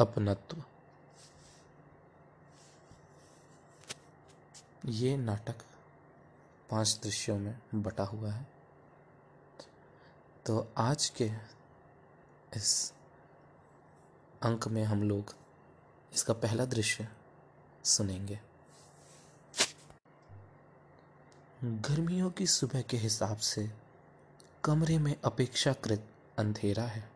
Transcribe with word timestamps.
अपनत्व। 0.00 0.62
ये 4.86 5.16
नाटक 5.16 5.62
पाँच 6.70 7.00
दृश्यों 7.02 7.38
में 7.38 7.58
बटा 7.74 8.04
हुआ 8.04 8.32
है। 8.32 8.46
तो 10.46 10.72
आज 10.76 11.08
के 11.08 11.30
इस 12.56 12.92
अंक 14.42 14.68
में 14.68 14.84
हम 14.84 15.02
लोग 15.02 15.34
इसका 16.14 16.34
पहला 16.34 16.64
दृश्य 16.64 17.08
सुनेंगे। 17.84 18.40
गर्मियों 21.64 22.30
की 22.30 22.46
सुबह 22.46 22.82
के 22.82 22.96
हिसाब 22.96 23.36
से 23.36 23.72
कमरे 24.64 24.98
में 24.98 25.16
अपेक्षाकृत 25.24 26.08
अंधेरा 26.38 26.84
है। 26.84 27.11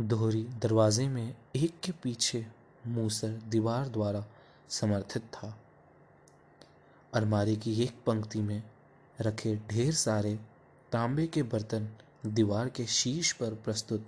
दोहरी 0.00 0.42
दरवाजे 0.44 1.08
में 1.08 1.34
एक 1.56 1.80
के 1.80 1.92
पीछे 1.92 2.46
मूसर 2.86 3.28
दीवार 3.28 3.88
द्वारा 3.88 4.24
समर्थित 4.68 5.22
था। 5.22 5.58
अलमारी 7.14 7.56
की 7.56 7.82
एक 7.82 7.96
पंक्ति 8.06 8.40
में 8.40 8.62
रखे 9.20 9.56
ढेर 9.56 9.94
सारे 9.94 10.40
तांबे 10.92 11.26
के 11.26 11.42
बर्तन 11.42 11.88
दीवार 12.26 12.68
के 12.68 12.86
शीश 12.86 13.32
पर 13.32 13.54
प्रस्तुत 13.54 14.06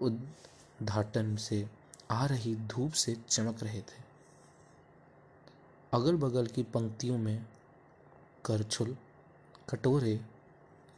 उद्घाटन 0.00 1.36
से 1.36 1.68
आ 2.10 2.26
रही 2.26 2.56
धूप 2.56 2.92
से 2.92 3.16
चमक 3.28 3.62
रहे 3.62 3.80
थे। 3.80 4.02
अगल 5.92 6.16
बगल 6.16 6.46
की 6.46 6.62
पंक्तियों 6.62 7.18
में 7.18 7.46
करछुल, 8.44 8.96
कटोरे, 9.68 10.20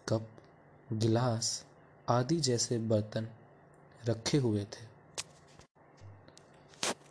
कप, 0.08 0.28
गिलास 0.92 1.64
आदि 2.08 2.36
जैसे 2.36 2.78
बर्तन 2.78 3.28
रखे 4.08 4.38
हुए 4.38 4.64
थे। 4.64 4.86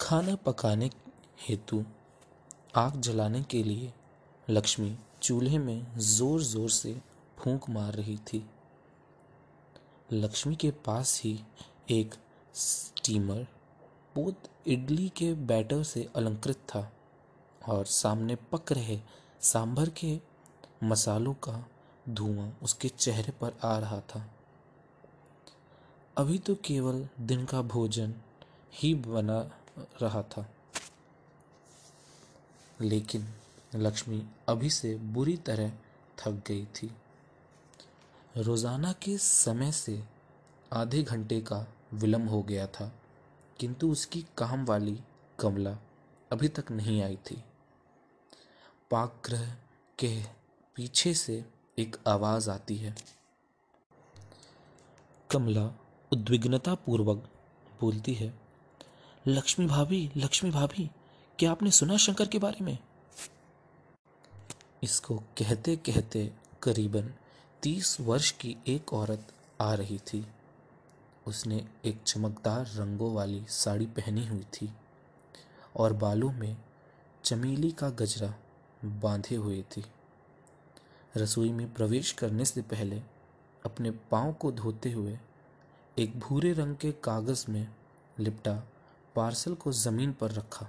खाना 0.02 0.35
पकाने 0.45 0.89
हेतु 1.39 1.83
आग 2.75 2.99
जलाने 3.02 3.41
के 3.44 3.63
लिए 3.63 3.91
लक्ष्मी 4.47 4.95
चूल्हे 5.21 5.58
में 5.58 5.86
ज़ोर 5.97 6.41
ज़ोर 6.44 6.69
से 6.69 6.95
फूंक 7.38 7.69
मार 7.69 7.94
रही 7.94 8.17
थी। 8.27 8.45
लक्ष्मी 10.14 10.55
के 10.55 10.71
पास 10.86 11.19
ही 11.23 11.39
एक 11.91 12.16
स्टीमर 12.55 13.45
पोत 14.16 14.49
इडली 14.67 15.08
के 15.09 15.33
बैटर 15.45 15.83
से 15.83 16.08
अलंकृत 16.16 16.58
था 16.69 16.91
और 17.69 17.86
सामने 17.86 18.36
पक 18.52 18.71
रहे 18.71 18.99
सांभर 19.41 19.89
के 19.97 20.17
मसालों 20.83 21.33
का 21.44 21.64
धुआँ 22.09 22.52
उसके 22.64 22.89
चेहरे 22.89 23.31
पर 23.41 23.58
आ 23.64 23.77
रहा 23.80 23.99
था। 24.09 24.25
अभी 26.17 26.38
तो 26.38 26.53
केवल 26.56 27.08
दिन 27.19 27.45
का 27.45 27.61
भोजन 27.61 28.14
ही 28.73 28.94
बना 28.95 29.39
रहा 30.02 30.22
था। 30.22 30.45
लेकिन 32.81 33.28
लक्ष्मी 33.75 34.22
अभी 34.50 34.70
से 34.70 34.95
बुरी 35.14 35.36
तरह 35.38 35.72
थक 36.20 36.44
गई 36.47 36.66
थी। 36.75 36.92
रोज़ाना 38.38 38.92
के 39.03 39.17
समय 39.17 39.72
से 39.72 40.03
आधे 40.73 41.03
घंटे 41.03 41.42
का 41.42 41.66
विलंब 41.94 42.30
हो 42.30 42.42
गया 42.44 42.67
था, 42.67 42.92
किंतु 43.59 43.92
उसकी 43.92 44.25
काम 44.38 44.66
वाली 44.66 45.00
कमला 45.39 45.77
अभी 46.31 46.48
तक 46.48 46.72
नहीं 46.72 47.02
आई 47.03 47.16
थी। 47.16 47.44
पाकग्रह 48.92 49.52
के 50.00 50.17
पीछे 50.75 51.14
से 51.14 51.44
एक 51.77 51.95
आवाज़ 52.08 52.50
आती 52.50 52.77
है। 52.77 52.95
कमला 55.30 55.72
उद्विग्नता 56.14 56.73
पूर्वक 56.75 57.30
बोलती 57.81 58.14
है, 58.14 58.33
लक्ष्मी 59.28 59.66
भाभी 59.66 60.11
लक्ष्मी 60.17 60.52
भाभी, 60.52 60.89
क्या 61.39 61.52
आपने 61.52 61.72
सुना 61.72 61.97
शंकर 61.97 62.28
के 62.28 62.38
बारे 62.38 62.66
में? 62.66 62.78
इसको 64.83 65.17
कहते 65.38 65.76
कहते 65.76 66.32
करीबन 66.64 67.14
तीस 67.64 67.98
वर्ष 68.02 68.32
की 68.32 68.55
एक 68.67 68.93
औरत 68.93 69.27
आ 69.61 69.73
रही 69.73 69.98
थी। 69.98 70.26
उसने 71.27 71.65
एक 71.86 72.04
चमकदार 72.04 72.66
रंगों 72.67 73.14
वाली 73.14 73.43
साड़ी 73.49 73.86
पहनी 73.86 74.27
हुई 74.27 74.43
थी 74.54 74.70
और 75.76 75.93
बालों 75.93 76.32
में 76.32 76.55
चमेली 77.23 77.71
का 77.71 77.89
गजरा 77.89 78.33
बांधे 78.86 79.36
हुए 79.36 79.61
थी। 79.61 79.86
रसोई 81.17 81.52
में 81.52 81.73
प्रवेश 81.73 82.11
करने 82.11 82.45
से 82.45 82.61
पहले 82.61 83.02
अपने 83.66 83.92
पाँव 83.92 84.33
को 84.33 84.52
धोते 84.52 84.92
हुए 84.92 85.20
एक 85.98 86.17
भूरे 86.20 86.52
रंग 86.54 86.76
के 86.76 86.92
कागज़ 87.04 87.45
में 87.49 87.67
लिपटा 88.20 88.54
पार्सल 89.15 89.54
को 89.54 89.71
ज़मीन 89.71 90.11
पर 90.11 90.31
रखा। 90.31 90.67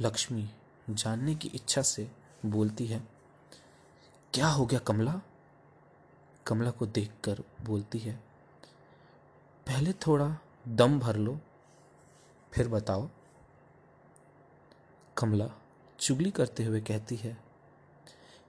लक्ष्मी 0.00 0.48
जानने 0.90 1.34
की 1.34 1.48
इच्छा 1.48 1.82
से 1.82 2.08
बोलती 2.46 2.86
है, 2.86 3.02
क्या 4.34 4.48
हो 4.48 4.66
गया 4.66 4.78
कमला? 4.80 5.20
कमला 6.46 6.70
को 6.70 6.86
देखकर 6.88 7.42
बोलती 7.62 7.98
है, 7.98 8.14
पहले 9.66 9.92
थोड़ा 10.06 10.36
दम 10.68 10.98
भर 10.98 11.16
लो, 11.16 11.38
फिर 12.52 12.68
बताओ। 12.68 13.08
कमला 15.16 15.50
चुगली 15.98 16.30
करते 16.30 16.64
हुए 16.64 16.80
कहती 16.82 17.16
है, 17.16 17.36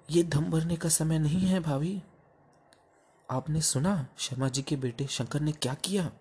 ये 0.10 0.24
दम 0.24 0.52
भरने 0.52 0.76
का 0.76 0.90
समय 0.92 1.20
नहीं 1.20 1.48
है 1.48 1.60
भाभी। 1.62 2.02
आपने 3.32 3.62
सुना 3.62 4.08
शर्मा 4.18 4.48
जी 4.50 4.62
के 4.62 4.76
बेटे 4.76 5.08
शंकर 5.08 5.40
ने 5.40 5.52
क्या 5.52 5.74
किया? 5.74 6.12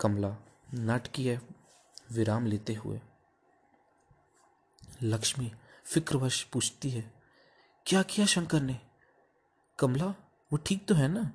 कमला 0.00 0.36
नाटकीय 0.74 1.40
विराम 2.12 2.46
लेते 2.46 2.74
हुए। 2.74 3.00
लक्ष्मी 5.02 5.52
फिक्रवश 5.84 6.42
पूछती 6.42 6.90
है, 6.90 7.12
क्या 7.86 8.02
किया 8.02 8.26
शंकर 8.26 8.60
ने? 8.60 8.80
कमला, 9.78 10.06
वो 10.52 10.56
ठीक 10.56 10.86
तो 10.88 10.94
है 10.94 11.08
ना? 11.08 11.30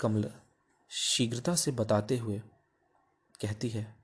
कमला 0.00 0.30
शीघ्रता 0.90 1.54
से 1.54 1.70
बताते 1.70 2.18
हुए 2.18 2.38
कहती 3.40 3.68
है, 3.68 3.96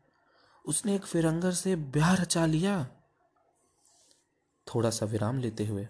उसने 0.65 0.95
एक 0.95 1.07
फिरंगर 1.07 1.53
से 1.53 1.77
ब्याह 1.77 2.15
रचा 2.15 2.47
लिया। 2.47 2.85
थोड़ा 4.67 4.91
सा 4.91 5.07
विराम 5.07 5.39
लेते 5.39 5.67
हुए 5.67 5.89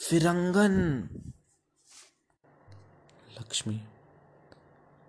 फिरंगन। 0.00 0.74
लक्ष्मी 3.38 3.76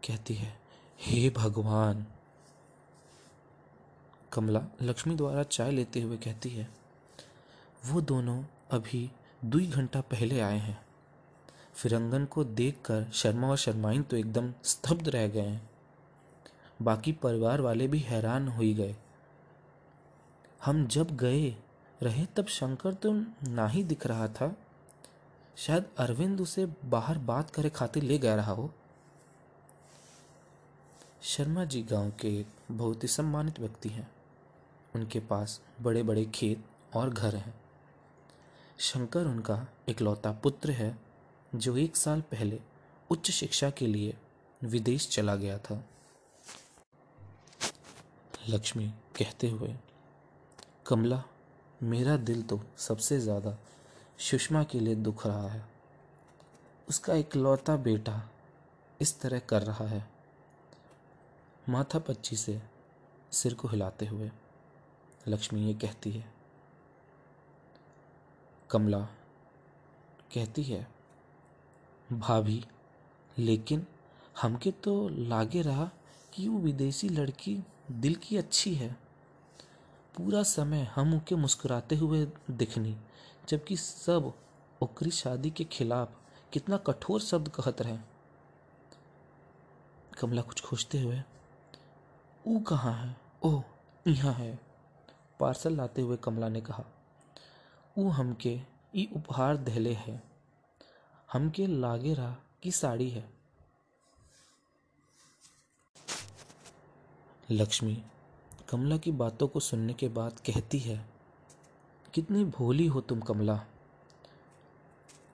कहती 0.08 0.34
है, 0.34 0.60
हे 1.00 1.30
भगवान। 1.30 2.06
कमला 4.34 4.62
लक्ष्मी 4.82 5.16
द्वारा 5.16 5.44
चाय 5.44 5.72
लेते 5.72 6.02
हुए 6.02 6.18
कहती 6.18 6.50
है, 6.50 6.70
वो 7.86 8.02
दोनों 8.02 8.44
अभी 8.72 9.12
दो 9.46 9.60
घंटा 9.60 10.02
पहले 10.02 10.40
आए 10.40 10.58
हैं। 10.58 10.86
फिरंगन 11.76 12.26
को 12.26 12.44
देखकर 12.44 13.12
शर्मा 13.14 13.50
और 13.50 13.58
शर्माइन 13.58 14.04
तो 14.04 14.18
एकदम 14.18 14.54
स्तब्ध 14.64 15.10
रह 15.10 15.28
गए 15.28 15.48
हैं। 15.48 15.70
बाकी 16.82 17.12
परिवार 17.12 17.62
वाले 17.62 17.88
भी 17.88 18.00
हैरान 18.00 18.48
हो 18.48 18.62
ही 18.62 18.74
गए। 18.74 18.96
हम 20.66 20.88
जब 20.88 21.18
गए 21.18 21.56
रहे 22.04 22.26
तब 22.26 22.46
शंकर 22.46 22.94
तो 22.94 23.14
ना 23.44 23.68
ही 23.68 23.84
दिख 23.84 24.08
रहा 24.08 24.28
था। 24.28 24.56
शायद 25.58 25.86
अरविंद 25.98 26.42
उसे 26.42 26.66
बाहर 26.86 27.18
बात 27.18 27.50
करे 27.50 27.70
खातिर 27.70 28.04
ले 28.04 28.18
गया 28.18 28.36
रहा 28.36 28.52
हो। 28.52 28.70
शर्मा 31.22 31.64
जी 31.66 31.82
गाँव 31.84 32.12
के 32.20 32.46
बहुत 32.72 33.04
ही 33.04 33.08
सम्मानित 33.08 33.60
व्यक्ति 33.60 33.90
हैं। 33.90 34.10
उनके 34.96 35.20
पास 35.20 35.60
बड़े 35.82 36.04
बड़े 36.04 36.26
खेत 36.26 36.64
और 36.96 37.10
घर 37.10 37.36
हैं। 37.36 37.54
शंकर 38.80 39.26
उनका 39.26 39.66
इकलौता 39.90 40.32
पुत्र 40.44 40.72
है, 40.72 40.98
जो 41.56 41.76
एक 41.78 41.96
साल 41.96 42.22
पहले 42.22 42.60
उच्च 43.10 43.32
शिक्षा 43.32 43.70
के 43.70 43.88
लिए 43.88 44.14
विदेश 44.62 45.08
चला 45.10 45.36
गया 45.36 45.58
था। 45.58 45.84
लक्ष्मी 48.50 48.88
कहते 49.18 49.50
हुए, 49.50 49.76
कमला, 50.88 51.24
मेरा 51.84 52.18
दिल 52.18 52.42
तो 52.42 52.60
सबसे 52.78 53.20
ज़्यादा 53.20 53.58
सुषमा 54.18 54.64
के 54.64 54.80
लिए 54.80 54.96
दुख 54.96 55.28
रहा 55.28 55.48
है। 55.48 55.70
उसका 56.90 57.14
इकलौता 57.14 57.76
बेटा 57.78 58.30
इस 59.02 59.22
तरह 59.22 59.40
कर 59.40 59.62
रहा 59.62 59.88
है। 59.88 60.10
माथा 61.70 62.00
पच्ची 62.00 62.36
से 62.36 62.62
सिर 63.32 63.54
को 63.54 63.68
हिलाते 63.68 64.06
हुए 64.06 64.32
लक्ष्मी 65.28 65.68
ये 65.68 65.74
कहती 65.74 66.12
है। 66.12 66.34
कमला 68.70 69.00
कहती 70.34 70.64
है, 70.64 70.88
भाभी, 72.14 72.66
लेकिन 73.38 73.88
हमके 74.42 74.72
तो 74.72 75.10
लागे 75.10 75.62
रहा 75.62 75.92
कि 76.34 76.48
वो 76.48 76.60
विदेशी 76.60 77.10
लड़की 77.10 77.64
दिल 77.92 78.16
की 78.16 78.38
अच्छी 78.38 78.76
है। 78.76 78.94
पूरा 80.16 80.44
समय 80.44 80.84
हम 80.96 81.14
उनके 81.14 81.36
मुस्कुराते 81.36 81.96
हुए 81.96 82.28
दिखनी। 82.52 82.98
जबकि 83.50 83.76
सब 83.78 84.34
ओकरी 84.82 85.12
शादी 85.12 85.50
के 85.50 85.64
खिलाफ 85.64 86.18
कितना 86.54 86.78
कठोर 86.78 87.22
शब्द 87.22 87.50
कहत 87.50 87.82
रहे। 87.82 87.98
कमला 90.20 90.42
कुछ 90.42 90.62
खोजते 90.62 91.02
हुए, 91.02 91.22
ऊ 92.48 92.60
कहाँ 92.60 92.94
है? 92.94 93.16
ओह, 93.44 93.64
यहाँ 94.08 94.34
है। 94.34 94.60
पार्सल 95.40 95.76
लाते 95.76 96.02
हुए 96.02 96.18
कमला 96.18 96.50
ने 96.50 96.62
कहा, 96.62 96.84
ऊ 97.98 98.10
हमके 98.10 98.60
ई 98.96 99.10
उपहार 99.16 99.58
दहले 99.58 99.94
है। 99.94 100.22
हमके 101.34 101.68
लागे 101.68 102.14
रहा 102.14 102.36
की 102.64 102.72
साड़ी 102.72 103.10
है। 103.10 103.30
लक्ष्मी 107.52 108.04
कमला 108.70 108.98
की 108.98 109.12
बातों 109.12 109.48
को 109.48 109.60
सुनने 109.60 109.94
के 109.94 110.08
बाद 110.08 110.40
कहती 110.40 110.80
है 110.80 111.17
कितनी 112.14 112.44
भोली 112.48 112.86
हो 112.88 113.02
तुम, 113.02 113.20
कमला। 113.22 113.60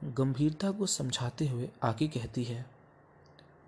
गंभीरता 0.10 0.72
को 0.72 0.86
समझाते 0.88 1.48
हुए 1.48 1.70
आगे 1.84 2.08
कहती 2.10 2.44
है, 2.44 2.66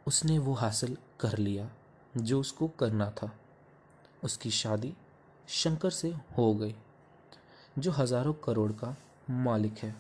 उसने 0.05 0.37
वो 0.39 0.53
हासिल 0.53 0.97
कर 1.19 1.37
लिया 1.37 1.69
जो 2.15 2.39
उसको 2.39 2.67
करना 2.79 3.09
था। 3.13 3.31
उसकी 4.23 4.51
शादी 4.51 4.93
शंकर 5.47 5.89
से 5.91 6.13
हो 6.37 6.53
गई, 6.53 6.75
जो 7.75 7.91
हज़ारों 7.91 8.33
करोड़ 8.45 8.71
का 8.73 8.95
मालिक 9.29 9.77
है। 9.77 9.95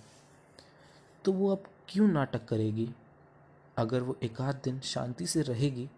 तो 1.25 1.31
वो 1.33 1.51
अब 1.51 1.63
क्यों 1.89 2.07
नाटक 2.07 2.45
करेगी? 2.47 2.89
अगर 3.77 4.01
वो 4.01 4.17
एक 4.23 4.41
आध 4.41 4.61
दिन 4.63 4.79
शांति 4.85 5.27
से 5.27 5.41
रहेगी 5.43 5.89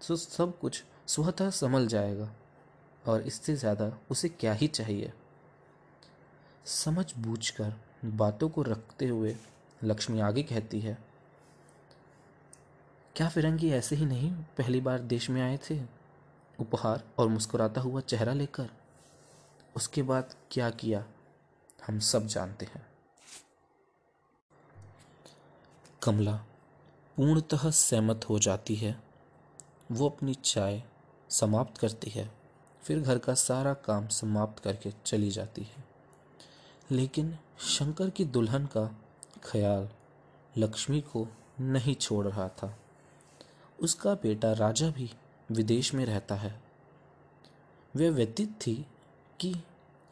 तो 0.00 0.16
सब 0.16 0.58
कुछ 0.58 0.82
स्वतः 1.08 1.50
संभल 1.52 1.86
जाएगा, 1.86 2.30
और 3.04 3.22
इससे 3.22 3.56
ज़्यादा 3.56 3.92
उसे 4.10 4.28
क्या 4.30 4.52
ही 4.52 4.68
चाहिए? 4.68 5.12
समझ 6.70 7.12
बूझकर 7.18 7.72
बातों 8.04 8.48
को 8.48 8.62
रखते 8.62 9.06
हुए 9.06 9.36
लक्ष्मी 9.84 10.20
आगे 10.20 10.42
कहती 10.42 10.80
है, 10.80 10.96
क्या 13.16 13.28
फिरंगी 13.28 13.70
ऐसे 13.70 13.96
ही 13.96 14.06
नहीं 14.06 14.30
पहली 14.58 14.80
बार 14.80 14.98
देश 15.04 15.28
में 15.30 15.40
आए 15.42 15.58
थे? 15.70 15.80
उपहार 16.58 17.02
और 17.18 17.28
मुस्कुराता 17.28 17.80
हुआ 17.80 18.00
चेहरा 18.00 18.32
लेकर, 18.32 18.68
उसके 19.76 20.02
बाद 20.02 20.34
क्या 20.50 20.70
किया, 20.70 21.04
हम 21.86 21.98
सब 21.98 22.26
जानते 22.26 22.66
हैं। 22.66 22.86
कमला 26.02 26.36
पूर्णतः 27.16 27.70
सहमत 27.70 28.28
हो 28.28 28.38
जाती 28.38 28.74
है। 28.76 28.98
वो 29.92 30.08
अपनी 30.08 30.34
चाय 30.34 30.82
समाप्त 31.30 31.78
करती 31.78 32.10
है, 32.10 32.30
फिर 32.82 33.00
घर 33.00 33.18
का 33.18 33.34
सारा 33.34 33.74
काम 33.74 34.08
समाप्त 34.08 34.62
करके 34.62 34.92
चली 35.06 35.30
जाती 35.30 35.62
है। 35.62 35.89
लेकिन 36.90 37.38
शंकर 37.60 38.10
की 38.10 38.24
दुल्हन 38.24 38.66
का 38.66 39.00
ख्याल 39.44 39.88
लक्ष्मी 40.56 41.00
को 41.00 41.26
नहीं 41.60 41.94
छोड़ 41.94 42.26
रहा 42.26 42.48
था। 42.48 42.78
उसका 43.82 44.14
बेटा 44.14 44.52
राजा 44.52 44.90
भी 44.90 45.10
विदेश 45.50 45.94
में 45.94 46.04
रहता 46.06 46.34
है। 46.34 46.62
वह 47.96 48.10
व्यतीत 48.10 48.52
थी 48.66 48.86
कि 49.40 49.54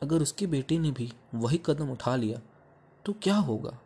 अगर 0.03 0.23
उसके 0.23 0.47
बेटे 0.47 0.79
ने 0.79 0.91
भी 0.91 1.13
वही 1.35 1.61
कदम 1.67 1.91
उठा 1.91 2.17
लिया 2.17 2.41
तो 3.05 3.13
क्या 3.13 3.37
होगा? 3.37 3.79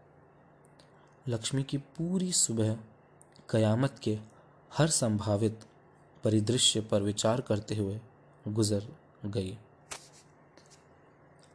लक्ष्मी 1.29 1.63
की 1.63 1.79
पूरी 1.79 2.33
सुबह 2.33 2.79
कयामत 3.51 3.99
के 3.99 4.19
हर 4.73 4.89
संभावित 4.89 5.61
परिदृश्य 6.25 6.81
पर 6.81 7.03
विचार 7.03 7.41
करते 7.41 7.77
हुए 7.77 8.01
गुजर 8.49 8.89
गई। 9.25 9.59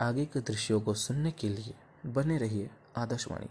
आगे 0.01 0.25
के 0.25 0.39
दृश्यों 0.39 0.81
को 0.81 0.93
सुनने 0.93 1.31
के 1.31 1.49
लिए 1.49 1.73
बने 2.05 2.37
रहिए 2.37 2.69
आदर्शवाणी। 2.97 3.47